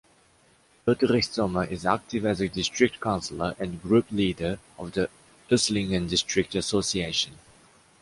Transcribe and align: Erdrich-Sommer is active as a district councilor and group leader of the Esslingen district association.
Erdrich-Sommer 0.87 1.65
is 1.69 1.85
active 1.85 2.25
as 2.25 2.41
a 2.41 2.49
district 2.49 2.99
councilor 2.99 3.55
and 3.59 3.83
group 3.83 4.09
leader 4.09 4.57
of 4.79 4.93
the 4.93 5.11
Esslingen 5.51 6.07
district 6.09 6.55
association. 6.55 7.37